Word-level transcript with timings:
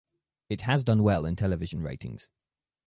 It 0.49 0.61
has 0.61 0.83
done 0.83 1.03
well 1.03 1.27
in 1.27 1.35
television 1.35 1.83
ratings. 1.83 2.27